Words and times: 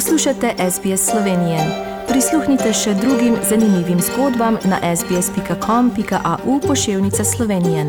Poslušate 0.00 0.54
SBS 0.70 1.10
Slovenije. 1.10 1.58
Prisluhnite 2.08 2.72
še 2.72 2.94
drugim 2.94 3.34
zanimivim 3.48 3.98
zgodbam 4.00 4.56
na 4.64 4.78
sbsp.com.au 4.96 6.60
pošiljka 6.60 7.24
Slovenije. 7.24 7.84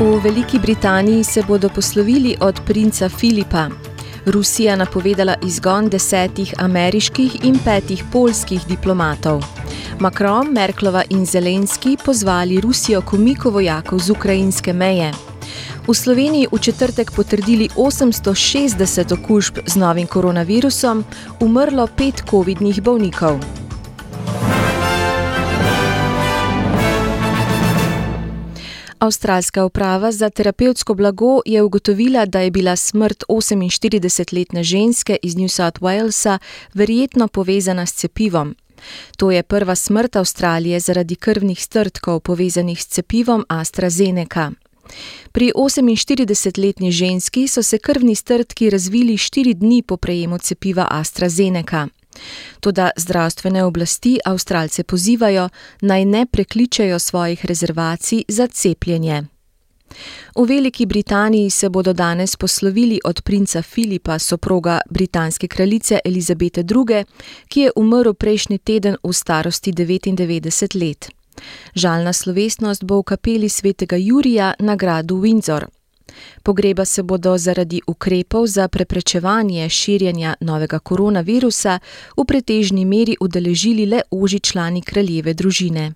V 0.00 0.20
Veliki 0.24 0.58
Britaniji 0.58 1.24
se 1.24 1.42
bodo 1.48 1.68
poslovili 1.68 2.36
od 2.40 2.60
princa 2.66 3.08
Filipa. 3.08 3.93
Rusija 4.26 4.76
napovedala 4.76 5.34
izgon 5.42 5.88
desetih 5.88 6.54
ameriških 6.58 7.44
in 7.44 7.58
petih 7.64 8.04
polskih 8.12 8.66
diplomatov. 8.66 9.44
Macron, 10.00 10.52
Merklova 10.52 11.02
in 11.10 11.26
Zelenski 11.26 11.96
pozvali 12.04 12.60
Rusijo 12.60 13.02
k 13.02 13.12
umiku 13.12 13.50
vojakov 13.50 13.98
z 13.98 14.10
ukrajinske 14.10 14.72
meje. 14.72 15.12
V 15.86 15.94
Sloveniji 15.94 16.48
v 16.52 16.58
četrtek 16.58 17.12
potrdili 17.12 17.68
860 17.76 19.12
okužb 19.12 19.58
z 19.66 19.76
novim 19.76 20.06
koronavirusom, 20.06 21.04
umrlo 21.40 21.86
pet 21.86 22.22
COVID-nih 22.30 22.82
bolnikov. 22.82 23.63
Avstralska 29.04 29.64
uprava 29.64 30.12
za 30.12 30.30
terapevtsko 30.30 30.94
blago 30.94 31.40
je 31.46 31.62
ugotovila, 31.62 32.26
da 32.26 32.40
je 32.40 32.50
bila 32.50 32.76
smrt 32.76 33.24
48-letne 33.28 34.62
ženske 34.62 35.16
iz 35.22 35.36
New 35.36 35.48
South 35.48 35.80
Walesa 35.80 36.38
verjetno 36.74 37.28
povezana 37.28 37.86
s 37.86 37.92
cepivom. 37.94 38.56
To 39.16 39.30
je 39.30 39.42
prva 39.42 39.74
smrt 39.74 40.16
Avstralije 40.16 40.80
zaradi 40.80 41.16
krvnih 41.16 41.62
strtkov 41.62 42.20
povezanih 42.20 42.82
s 42.82 42.86
cepivom 42.86 43.44
AstraZeneca. 43.48 44.50
Pri 45.32 45.52
48-letni 45.56 46.92
ženski 46.92 47.48
so 47.48 47.62
se 47.62 47.78
krvni 47.78 48.14
strtki 48.14 48.70
razvili 48.70 49.16
štiri 49.16 49.54
dni 49.54 49.82
po 49.82 49.96
prejemu 49.96 50.38
cepiva 50.38 50.86
AstraZeneca. 50.90 51.88
Toda 52.60 52.90
zdravstvene 52.96 53.64
oblasti 53.64 54.18
Avstralce 54.24 54.84
pozivajo, 54.84 55.48
naj 55.80 56.04
ne 56.04 56.26
prekličejo 56.26 56.98
svojih 56.98 57.46
rezervacij 57.46 58.22
za 58.28 58.46
cepljenje. 58.46 59.22
V 60.36 60.46
Veliki 60.48 60.86
Britaniji 60.86 61.50
se 61.50 61.68
bodo 61.68 61.92
danes 61.92 62.36
poslovili 62.36 63.00
od 63.04 63.22
princa 63.22 63.62
Filipa, 63.62 64.18
soproga 64.18 64.80
britanske 64.90 65.48
kraljice 65.48 65.98
Elizabete 66.04 66.60
II., 66.60 67.04
ki 67.48 67.60
je 67.60 67.70
umrl 67.76 68.12
prejšnji 68.12 68.58
teden 68.58 68.96
v 69.02 69.12
starosti 69.12 69.72
99 69.72 70.80
let. 70.80 71.08
Žalna 71.74 72.12
slovesnost 72.12 72.84
bo 72.84 72.98
v 72.98 73.02
kapeli 73.02 73.48
svetega 73.48 73.96
Jurija 73.96 74.54
na 74.58 74.76
gradu 74.76 75.16
Windsor. 75.16 75.66
Pogreba 76.42 76.84
se 76.84 77.02
bodo 77.02 77.38
zaradi 77.38 77.80
ukrepov 77.86 78.46
za 78.46 78.68
preprečevanje 78.68 79.68
širjenja 79.68 80.34
novega 80.40 80.78
koronavirusa 80.78 81.78
v 82.16 82.24
pretežni 82.24 82.84
meri 82.84 83.16
udeležili 83.20 83.86
le 83.86 84.02
oži 84.10 84.40
člani 84.40 84.82
kraljeve 84.82 85.34
družine. 85.34 85.92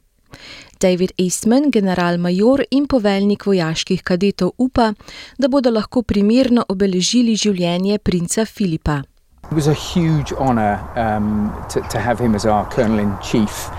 David 0.81 1.11
Eastman, 1.19 1.71
general-major 1.71 2.63
in 2.71 2.87
poveljnik 2.87 3.47
vojaških 3.47 4.03
kadetov, 4.03 4.53
upa, 4.59 4.93
da 5.39 5.49
bodo 5.49 5.71
lahko 5.71 6.03
primerno 6.03 6.65
obeležili 6.69 7.35
življenje 7.37 7.99
princa 7.99 8.45
Filipa. 8.45 9.03
It 9.51 9.57
was 9.57 9.67
a 9.67 9.75
huge 9.75 10.33
honor 10.39 10.79
um, 10.95 11.51
to, 11.73 11.81
to 11.81 11.99
have 11.99 12.21
him 12.25 12.34
as 12.34 12.45
our 12.45 12.69
colonel 12.75 12.99
in 12.99 13.12
chief, 13.23 13.71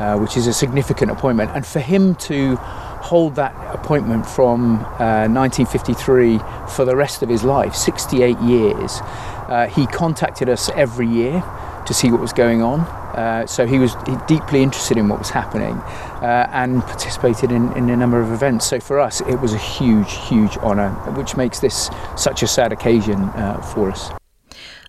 uh, 0.00 0.18
which 0.18 0.36
is 0.36 0.46
a 0.46 0.52
significant 0.52 1.10
appointment, 1.10 1.50
and 1.54 1.66
for 1.66 1.80
him 1.80 2.14
to 2.16 2.56
hold 3.04 3.34
that 3.34 3.54
appointment 3.74 4.26
from 4.26 4.76
uh, 4.98 5.28
1953 5.28 6.38
for 6.68 6.86
the 6.86 6.96
rest 6.96 7.22
of 7.22 7.28
his 7.28 7.44
life 7.44 7.74
68 7.74 8.38
years. 8.40 9.00
Uh, 9.46 9.66
he 9.70 9.86
contacted 9.86 10.48
us 10.48 10.70
every 10.70 11.06
year 11.06 11.44
to 11.86 11.92
see 11.92 12.10
what 12.10 12.20
was 12.20 12.32
going 12.32 12.62
on. 12.62 12.80
Uh, 12.80 13.46
so 13.46 13.66
he 13.66 13.78
was 13.78 13.94
deeply 14.26 14.62
interested 14.62 14.96
in 14.96 15.08
what 15.08 15.18
was 15.18 15.30
happening 15.30 15.76
uh, 16.22 16.48
and 16.52 16.82
participated 16.82 17.52
in, 17.52 17.72
in, 17.76 17.90
a 17.90 17.96
number 17.96 18.20
of 18.20 18.32
events. 18.32 18.66
So 18.66 18.80
for 18.80 18.98
us, 18.98 19.20
it 19.20 19.36
was 19.36 19.52
a 19.52 19.58
huge, 19.58 20.14
huge 20.26 20.56
honour, 20.56 20.90
which 21.12 21.36
makes 21.36 21.60
this 21.60 21.90
such 22.16 22.42
a 22.42 22.46
sad 22.46 22.72
occasion 22.72 23.20
uh, 23.20 23.60
for 23.60 23.90
us. 23.90 24.10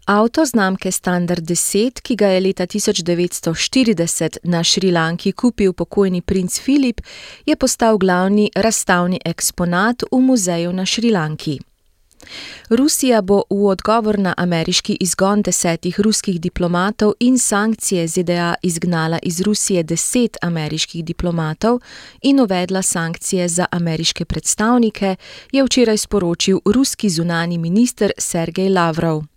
Avto 0.06 0.46
znamke 0.46 0.92
Standard 0.92 1.44
10, 1.44 2.02
ki 2.02 2.16
ga 2.16 2.28
je 2.28 2.42
leta 2.42 2.68
1940 2.68 4.38
na 4.44 4.64
Šrilanki 4.64 5.32
kupil 5.32 5.74
pokojni 5.74 6.22
princ 6.22 6.60
Filip, 6.60 7.02
je 7.46 7.56
postal 7.56 7.98
glavni 7.98 8.52
razstavni 8.56 9.20
eksponat 9.26 10.04
v 10.12 10.20
muzeju 10.22 10.74
na 10.74 10.86
Šrilanki. 10.86 11.60
Rusija 12.70 13.22
bo 13.22 13.42
v 13.50 13.66
odgovor 13.66 14.20
na 14.20 14.34
ameriški 14.38 14.98
izgon 15.00 15.42
desetih 15.42 16.00
ruskih 16.00 16.42
diplomatov 16.42 17.14
in 17.20 17.40
sankcije 17.40 18.08
ZDA 18.08 18.54
izgnala 18.62 19.20
iz 19.24 19.42
Rusije 19.42 19.84
deset 19.84 20.38
ameriških 20.42 21.06
diplomatov 21.06 21.80
in 22.22 22.40
uvedla 22.40 22.82
sankcije 22.82 23.48
za 23.48 23.66
ameriške 23.72 24.26
predstavnike, 24.26 25.16
je 25.52 25.64
včeraj 25.64 25.98
sporočil 25.98 26.60
ruski 26.66 27.10
zunani 27.10 27.58
minister 27.58 28.12
Sergej 28.18 28.70
Lavrov. 28.70 29.35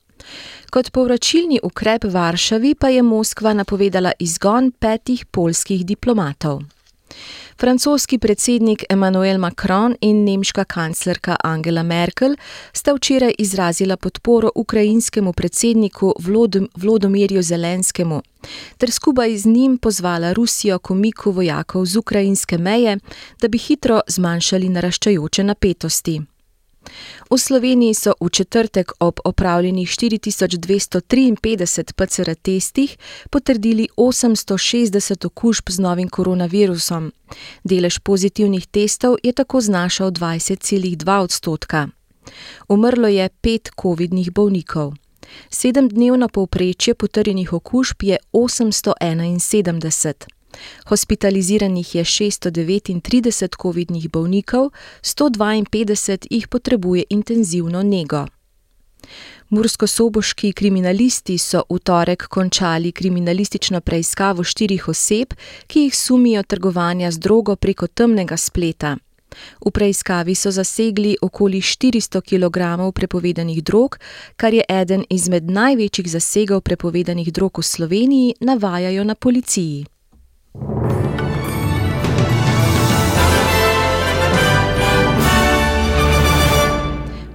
Kot 0.71 0.91
povračilni 0.91 1.61
ukrep 1.63 2.05
Varšavi 2.05 2.75
pa 2.75 2.89
je 2.89 3.03
Moskva 3.03 3.53
napovedala 3.53 4.13
izgon 4.19 4.71
petih 4.71 5.27
polskih 5.27 5.87
diplomatov. 5.87 6.63
Francoski 7.61 8.19
predsednik 8.19 8.85
Emmanuel 8.89 9.39
Macron 9.39 9.97
in 10.01 10.25
nemška 10.25 10.65
kanclerka 10.65 11.37
Angela 11.45 11.83
Merkel 11.83 12.37
sta 12.73 12.93
včeraj 12.95 13.33
izrazila 13.39 13.97
podporo 13.97 14.51
ukrajinskemu 14.55 15.33
predsedniku 15.33 16.15
Vlodomirju 16.77 17.43
Zelenskemu 17.43 18.23
ter 18.79 18.91
skupaj 18.91 19.37
z 19.37 19.47
njim 19.47 19.79
pozvala 19.79 20.33
Rusijo 20.33 20.79
k 20.79 20.91
umiku 20.91 21.31
vojakov 21.31 21.85
z 21.85 21.97
ukrajinske 21.97 22.59
meje, 22.59 22.99
da 23.41 23.49
bi 23.49 23.59
hitro 23.59 24.01
zmanjšali 24.07 24.69
naraščajoče 24.69 25.45
napetosti. 25.45 26.21
V 27.31 27.39
Sloveniji 27.39 27.95
so 27.95 28.13
v 28.21 28.31
četrtek 28.31 28.93
ob 29.01 29.21
opravljenih 29.25 29.89
4253 29.89 31.93
PCR 31.93 32.35
testih 32.35 32.97
potrdili 33.31 33.89
860 33.97 35.27
okužb 35.27 35.69
z 35.69 35.79
novim 35.79 36.09
koronavirusom. 36.09 37.13
Delež 37.65 37.99
pozitivnih 37.99 38.67
testov 38.67 39.17
je 39.23 39.33
tako 39.33 39.61
znašal 39.61 40.11
20,2 40.11 41.21
odstotka. 41.21 41.89
Umrlo 42.69 43.09
je 43.09 43.29
pet 43.41 43.71
COVID-nih 43.83 44.33
bolnikov. 44.33 44.93
Sedemdnevno 45.51 46.29
povprečje 46.29 46.95
potrjenih 46.95 47.53
okužb 47.53 48.03
je 48.03 48.19
871. 48.33 50.38
Hospitaliziranih 50.87 51.95
je 51.95 52.05
639 52.05 53.57
COVID-nih 53.63 54.11
bolnikov, 54.11 54.71
152 55.03 56.27
jih 56.31 56.49
potrebuje 56.49 57.05
intenzivno 57.11 57.83
nego. 57.83 58.27
Mursko-soboški 59.49 60.53
kriminalisti 60.53 61.39
so 61.39 61.63
v 61.71 61.79
torek 61.79 62.27
končali 62.29 62.93
kriminalistično 62.93 63.81
preiskavo 63.81 64.45
štirih 64.45 64.89
oseb, 64.89 65.33
ki 65.67 65.87
jih 65.87 65.97
sumijo 65.97 66.43
trgovanja 66.43 67.11
z 67.11 67.19
drogo 67.19 67.57
preko 67.57 67.87
temnega 67.87 68.37
spleta. 68.37 68.97
V 69.65 69.71
preiskavi 69.71 70.35
so 70.35 70.51
zasegli 70.51 71.17
okoli 71.23 71.61
400 71.61 72.21
kg 72.21 72.93
prepovedanih 72.95 73.63
drog, 73.65 73.99
kar 74.37 74.55
je 74.55 74.65
eden 74.69 75.05
izmed 75.11 75.51
največjih 75.51 76.11
zasegov 76.11 76.61
prepovedanih 76.61 77.33
drog 77.33 77.59
v 77.59 77.63
Sloveniji, 77.63 78.35
navajajo 78.41 79.05
na 79.05 79.15
policiji. 79.15 79.87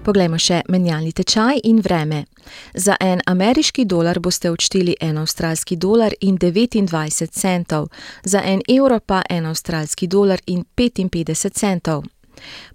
Poglejmo 0.04 0.36
še 0.36 0.58
menjalni 0.68 1.14
tečaj 1.16 1.62
in 1.64 1.78
vreme. 1.80 2.26
Za 2.76 2.98
en 3.00 3.22
ameriški 3.26 3.86
dolar 3.88 4.20
boste 4.20 4.52
odšteli 4.52 4.98
en 5.00 5.18
avstralski 5.22 5.78
dolar 5.80 6.12
in 6.20 6.36
29 6.38 7.32
centov, 7.32 7.88
za 8.24 8.42
en 8.44 8.60
evro 8.68 9.00
pa 9.00 9.22
en 9.30 9.46
avstralski 9.46 10.08
dolar 10.08 10.44
in 10.46 10.66
55 10.76 11.56
centov. 11.56 12.04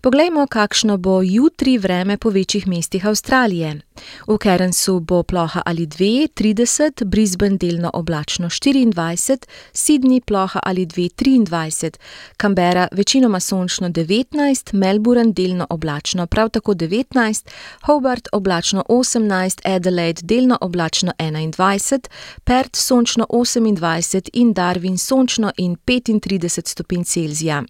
Poglejmo, 0.01 0.47
kakšno 0.47 0.97
bo 0.97 1.23
jutri 1.23 1.79
vreme 1.79 2.17
po 2.17 2.31
večjih 2.31 2.67
mestih 2.67 3.07
Avstralije. 3.07 3.81
V 4.27 4.39
Kerensu 4.39 5.01
bo 5.01 5.23
ploha 5.23 5.63
ali 5.67 5.87
dve, 5.87 6.29
30, 6.35 7.05
Brisbane 7.05 7.57
delno 7.57 7.91
oblačno 7.95 8.49
24, 8.49 9.47
Sydney 9.73 10.21
ploha 10.21 10.61
ali 10.63 10.87
dve, 10.87 11.03
23, 11.03 11.97
Canberra 12.41 12.89
večinoma 12.93 13.41
sončno 13.41 13.89
19, 13.89 14.75
Melbourne 14.75 15.33
delno 15.33 15.67
oblačno 15.71 16.27
prav 16.27 16.49
tako 16.49 16.75
19, 16.75 17.49
Hobart 17.83 18.29
oblačno 18.33 18.85
18, 18.89 19.77
Adelaide 19.77 20.21
delno 20.25 20.59
oblačno 20.61 21.13
21, 21.19 22.09
Perth 22.45 22.79
sončno 22.79 23.27
28 23.31 24.29
in 24.33 24.55
Darwin 24.55 24.97
sončno 24.97 25.53
in 25.57 25.77
35 25.87 26.69
stopinj 26.69 27.05
Celzija. 27.05 27.63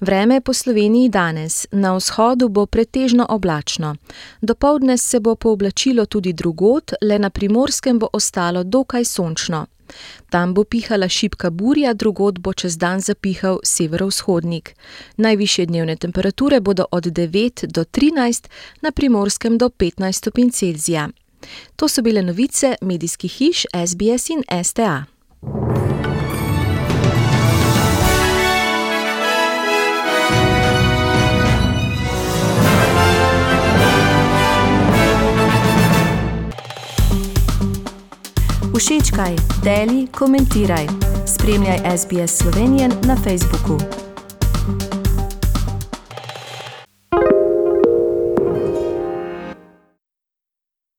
Vreme 0.00 0.40
po 0.40 0.52
Sloveniji 0.52 1.08
danes: 1.08 1.66
na 1.72 1.96
vzhodu 1.96 2.48
bo 2.48 2.66
pretežno 2.66 3.26
oblačno, 3.28 3.96
dopoldne 4.40 4.98
se 4.98 5.20
bo 5.20 5.34
pooblačilo 5.34 6.06
tudi 6.06 6.32
drugod, 6.32 6.92
le 7.02 7.18
na 7.18 7.30
primorskem 7.30 7.98
bo 7.98 8.08
ostalo 8.12 8.64
dokaj 8.64 9.04
sončno. 9.04 9.66
Tam 10.30 10.54
bo 10.54 10.64
pihala 10.64 11.08
šibka 11.08 11.50
burja, 11.50 11.92
drugod 11.94 12.38
bo 12.38 12.52
čez 12.52 12.76
dan 12.78 13.00
zapihal 13.00 13.58
severovzhodnik. 13.64 14.74
Najvišje 15.16 15.66
dnevne 15.66 15.96
temperature 15.96 16.60
bodo 16.60 16.84
od 16.90 17.04
devet 17.04 17.64
do 17.64 17.84
trinajst, 17.84 18.48
na 18.80 18.90
primorskem 18.90 19.58
do 19.58 19.68
petnajst 19.68 20.18
stopinj 20.18 20.50
Celzija. 20.50 21.08
To 21.76 21.88
so 21.88 22.02
bile 22.02 22.22
novice 22.22 22.74
medijskih 22.80 23.32
hiš 23.32 23.66
SBS 23.86 24.30
in 24.30 24.42
STA. 24.64 25.04
Všečkaj, 39.18 39.36
deli, 39.64 40.06
komentiraj. 40.06 40.86
Spremljaj 41.26 41.78
SBS 41.98 42.38
Slovenijo 42.38 42.88
na 43.02 43.16
Facebooku. 43.16 44.07